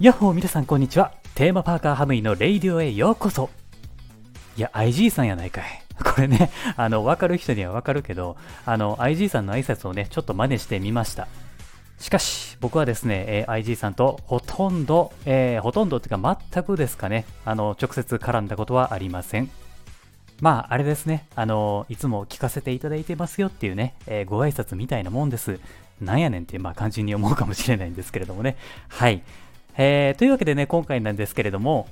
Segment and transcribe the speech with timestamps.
[0.00, 1.12] ヤッホー皆さんこんにちは。
[1.34, 3.50] テーマパーカーハムイのレイディオへようこそ。
[4.56, 5.64] いや、IG さんやないかい。
[6.02, 11.28] これね、あの、わかる人にはわかるけど、あの、IG さんの挨拶をね、ちょっと真似してみました。
[11.98, 19.50] しかし、僕はですね、えー IG さんとほとんど、えーほとんどっていうか全くですかね、あの、直接絡んだことはありません。
[20.40, 25.60] まあ、あれですね、あの、いつも聞かせていただいてますよっていうね、えーご挨拶みたいなもんです。
[26.00, 28.56] なんやねんって、まあ、肝心に思うかもしれないんですけれどもね。
[28.88, 29.22] はい。
[29.76, 31.88] えーというわけでね、今回なんですけれども、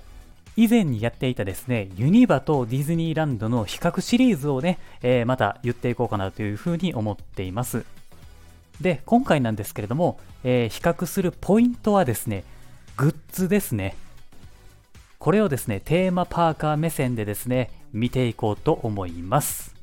[0.57, 7.85] 以前にやっていたですね、ユニバとディズニーランドの比較シリーズをね、えーまた言っていこうかなというふうに思っています。
[8.81, 12.45] で、今回なんですけれども、えー比較するポイントはですね、
[12.97, 13.97] グッズですね。
[15.19, 19.78] これをですね、テーマパーカー目線でですね、見ていこうと思います。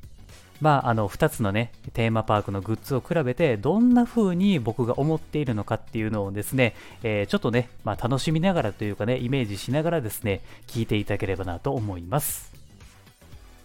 [0.61, 12.53] まあ、あの、2つのね、テーマパークのグッズを比べて、どんな風に僕が思っているのかっていうのをですね、えーちょっとね、まあ、楽しみながらというかね、イメージしながらですね、聞いていただければなと思います。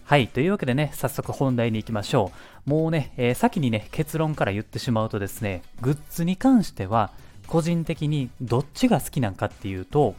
[0.03, 0.27] はい。
[0.27, 2.31] というわけでね、早速本題に行きましょ
[2.65, 2.69] う。
[2.69, 7.11] もうね、えー先にね、結論から言ってしまうとですね、グッズに関しては、
[7.47, 10.15] 個人的にどっちが好きなんかっていうと、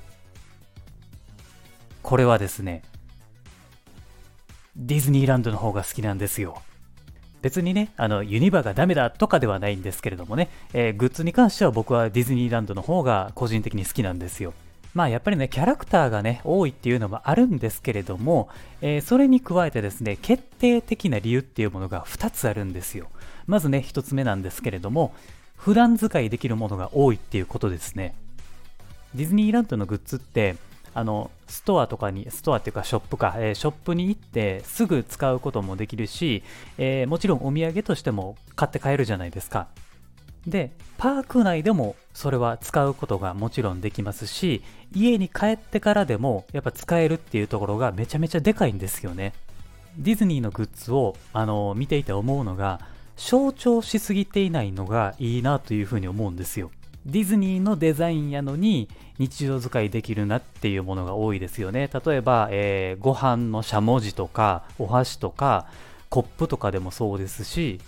[2.02, 2.82] これはですね、
[4.76, 6.62] ディズニーランドの方が好きなんですよ。
[7.42, 14.54] 別にね、あの、ユニバがダメだとかではないんですけれどもね、えーグッズに関しては僕はディズニーランドの方が個人的に好きなんですよ。
[14.94, 18.48] まあやっぱりね、キャラクターがね、多いっていうのもあるんですけれども、
[18.80, 23.08] えーそれに加えてですね、決定的な理由っていうものが2つあるんですよ。
[23.46, 25.12] まずね、1つ目なんですけれども、
[25.56, 28.14] 普段使いできるものが多いっていうことですね。
[29.14, 30.56] ディズニーランドのグッズって、
[30.94, 36.42] あの、ストアとかに、ストアっていうかショップか、えーショップに行ってすぐ使うこともできるし、
[36.78, 39.68] えーもちろんお土産としても買って帰るじゃないですか。
[40.46, 44.62] で、パーク内でもそれは使うことがもちろんできますし、
[44.94, 49.32] 家に帰ってからでもやっぱ使えるっていうところがめちゃめちゃでかいんですよね。
[49.96, 52.80] ディズニーのグッズをあの見ていて思うのが、
[53.16, 56.70] 象徴しすぎていないのがいいなというふうに思うんですよ。
[57.06, 61.90] ディズニーのデザインやのに日常使いできるなっていうものが多いですよね。
[62.04, 65.66] 例えば、えーご飯のしゃもじとかお箸とか
[66.08, 67.80] コップとかでもそうですし、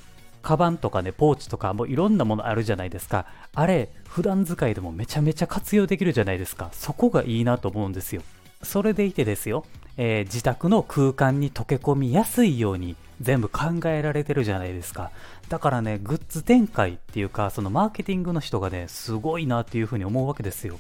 [0.42, 3.26] カバンとかね、ポーチとかもういろんなものあるじゃないですか。
[3.54, 6.70] あれ、普段使いでもめちゃめちゃ活用できるじゃないですか。
[6.72, 8.22] そこがいいなと思うんですよ。
[8.62, 9.64] それでいてですよ、
[9.96, 15.10] えー自宅の空間に溶け込みやすいように全部考えられてるじゃないですか。
[15.48, 20.78] だからね、グッズ展開っていうか、そのマーケティングの人がね、すごいなっていうふうに思うわけですよ。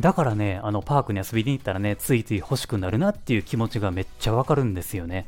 [0.00, 5.26] だからね、あのパークに遊びに行ったらね、ついつい欲しくなるなっていう気持ちがめっちゃわかるんですよね。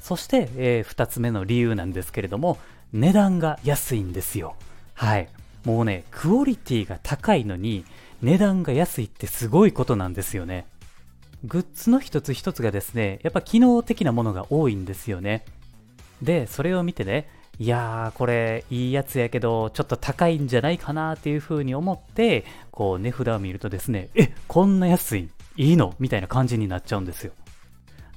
[0.00, 2.58] そして、え2つ目の理由なんですけれども、
[2.92, 4.54] 値段が安いんですよ。
[4.94, 5.28] はい。
[5.64, 7.84] もうね、クオリティが高いのに、
[8.22, 10.66] 値段が安いってすごいことなんですよね。
[11.44, 15.44] グッズの一つ一つがですね、やっぱ機能的なものが多いんですよね。
[16.22, 27.32] で、それを見てね、いやー、これいいやつやけど、ちょっと高いんじゃないかなっていう風に思って、こう値札を見るとですね、え、こんな安いいいのみたいな感じになっちゃうんですよ。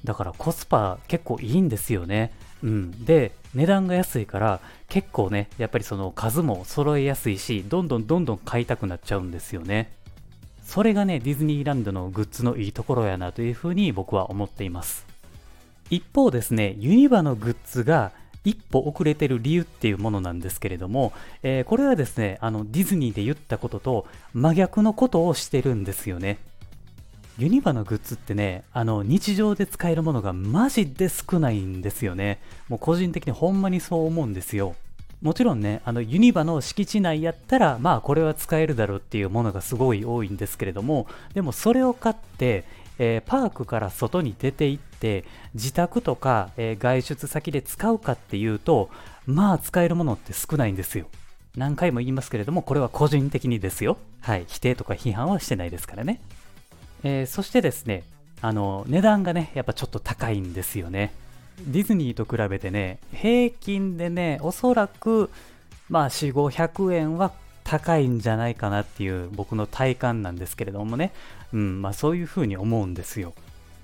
[0.04, 2.32] だからコスパ結構いいんですよね。
[2.62, 3.04] うん。
[3.04, 9.92] で、値段が安いから結構ね、やっぱりその数も揃えやすいし、どんどんどんどん買いたくなっちゃうんですよね。
[10.70, 15.04] それがね、ディズニーランドのグッズのいいところやなというふうに僕は思っています。
[15.90, 18.12] 一方ですね、ユニバのグッズが
[18.44, 26.38] 一歩遅れてる理由っていうものなんですけれども、えーこれはですね、あのディズニーで言ったことと真逆のことをしてるんですよね。
[27.36, 32.38] ユニバのグッズってね、あの日常で使えるものがマジで少ないんですよね。
[32.68, 34.76] もう個人的にほんまにそう思うんですよ。
[35.22, 42.64] もちろんね、あのユニバの敷地内やったら、まあこれは使えるだろうっていうものがすごい多いんですけれども、でもそれを買って、
[42.98, 48.88] えーパークから外に出て行って、自宅とか、えー外出先で使うかっていうと、
[49.26, 51.06] まあ使えるものって少ないんですよ。
[51.54, 53.98] 何回も言いますけれども、これは個人的にですよ。
[54.20, 56.20] はい、否定とか批判はしてないですからね。
[57.02, 58.04] えーそしてですね、
[58.40, 61.12] あの、値段がね、やっぱちょっと高いんですよね。
[61.66, 65.30] ディズニーと比べてね、平均でね、おそらく、
[65.88, 67.32] まあ、4、500円は
[67.64, 71.12] 高いんじゃないかなっていう僕の体感なんですけれどもね、
[71.52, 73.34] うん、まあそういうふうに思うんですよ。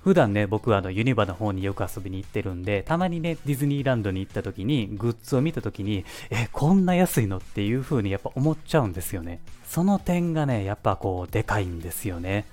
[0.03, 9.41] 普段ね、僕はあのユニバの方によく遊びに行ってるんで、たまにね、ディズニーランドに行った時に、グッズを見た時に、え、こんな安いのっていう風にやっぱ思っちゃうんですよね。
[9.65, 12.45] その点がね、やっぱこう、でかいんですよね。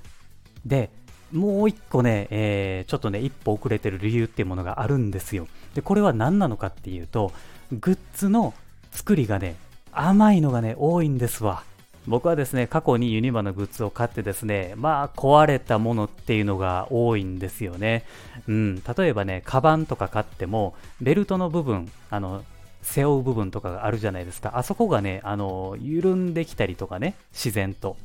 [0.67, 0.91] で、
[1.35, 5.49] もう一個ね、えーちょっとね、一歩遅れてる理由っていうものがあるんですよ。
[5.75, 7.33] で、これは何なのかっていうと、
[7.73, 8.55] グッズの
[8.93, 9.57] 作りがね、
[9.93, 11.65] 甘いのがね、多いんですわ。
[12.07, 18.05] 僕はですね、過去にユニバのグッズを買ってですね、まあ壊れたものっていうのが多いんですよね。
[18.47, 22.45] うん、例えばね、カバンとか買っても、ベルトの部分、あの、
[22.83, 24.53] 背負う部分とかがあるじゃないですか。
[24.59, 27.97] あそこがね、あの、緩んできたりとかね、自然と。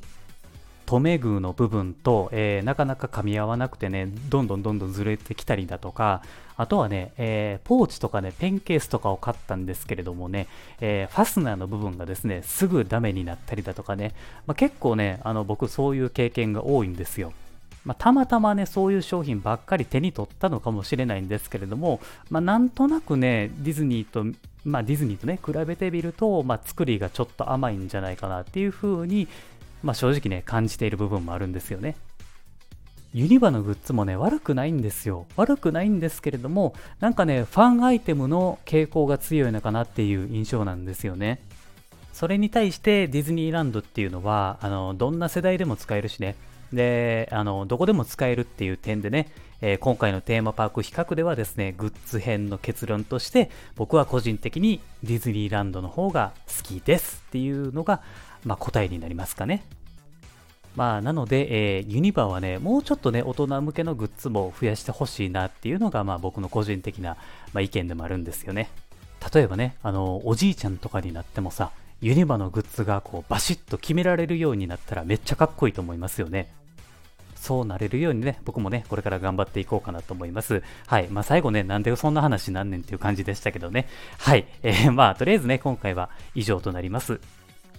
[0.90, 6.24] 留め具の部分と、えー、なかなか噛み合わなくてね、どんどんどんどんずれてきたりだとか、
[6.58, 10.48] あとはね、えー、ポーチとかね、ペンケースとかを買ったんですけれどもね、
[10.82, 14.16] えー、ファスナーの部分がですね、すぐダメになったりだとかね、
[14.48, 17.34] まあ、結構ね、あの僕そういう経験が多いんですよ。
[17.86, 22.00] まあ、たまたまね、そういう商品ばっかり手に取ったのかもしれないんですけれども、
[22.32, 24.26] まあ、なんとなくね、ディズニーと、
[24.66, 29.28] まあ、ディズニーとね、比べてみると、まあ、作りがちょっと甘いんじゃないかなっていう風に、
[29.84, 31.96] まあ、正直ね、感じている部分もあるんですよね。
[33.14, 35.26] ユニバのグッズもね、悪くないんですよ。
[35.36, 41.42] 悪くないんですけれども、なんかね、ファンアイテムの傾向が強いのかなっていう印象なんですよね。
[42.14, 46.36] それに対してディズニーランドっていうのは、あの、どんな世代でも使えるしね、
[46.72, 56.34] で、あの、どこでも使えるっていう点でね、えー、今回のテーマパーク比較ではですね、グッズ編の結論として、僕は個人的にディズニーランドの方が
[56.70, 58.02] きですっていうのが、
[58.46, 59.64] まあ、答えになりますかね。
[60.76, 67.18] まあ、なので、えー、ユニバはね、もうちょっとね、大人向けのグッズも増やしてほしいなっていうのが、まあ、僕の個人的な、
[67.54, 68.70] まあ、意見でもあるんですよね。
[69.34, 71.72] 例えばね、あの、おじいちゃんとかになってもさ、
[72.02, 76.50] ユニバのグッズがこうバシッと決められるようになったらめっちゃかっこいいと思いますよね。
[77.40, 80.62] そうなれるようにね、僕もね、これから頑張っていこうかなと思います。
[80.88, 81.08] はい。
[81.08, 83.88] まあ、最後ね、なんでそんな話なんねんっていう感じでしたけどね。
[84.18, 84.46] はい。
[84.62, 87.22] えー、まあ、とりあえずね、今回は以上となります。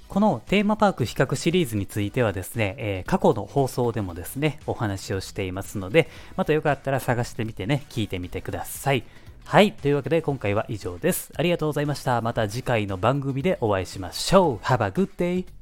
[0.08, 9.04] このテーマパーク比較シリーズについてはですね、えー、過去の放送でもですね、お話をしていますので、またよかったら探してみてね、聞いてみてください。
[9.44, 9.72] はい。
[9.72, 11.32] というわけで今回は以上です。
[11.36, 12.20] ありがとうございました。
[12.22, 14.64] また次回の番組でお会いしましょう。
[14.64, 15.59] Have a good day!